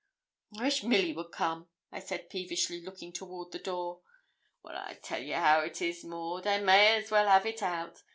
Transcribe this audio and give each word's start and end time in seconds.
'I 0.57 0.63
wish 0.63 0.81
Milly 0.81 1.13
would 1.13 1.31
come,' 1.31 1.69
said 1.99 2.21
I 2.21 2.23
peevishly, 2.23 2.81
looking 2.81 3.13
toward 3.13 3.51
the 3.51 3.59
door. 3.59 4.01
'Well, 4.63 4.75
I'll 4.75 4.95
tell 4.95 5.21
you 5.21 5.35
how 5.35 5.59
it 5.59 5.79
is, 5.79 6.03
Maud. 6.03 6.47
I 6.47 6.57
may 6.59 6.95
as 6.95 7.11
well 7.11 7.27
have 7.27 7.45
it 7.45 7.61
out. 7.61 8.01